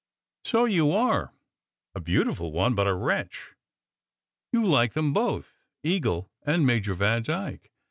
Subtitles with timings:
[0.43, 1.31] "So you are!
[1.93, 3.53] A beautiful one, but a wretch.
[4.51, 7.71] You like them both, Eagle and Major Vandyke.